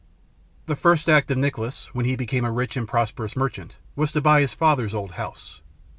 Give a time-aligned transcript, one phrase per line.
[0.65, 4.19] The first act of Nicholas, when he became a rich and prosperous merchant, was to
[4.21, 5.61] buy his father's old house.